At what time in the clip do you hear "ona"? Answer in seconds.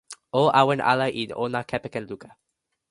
1.43-1.61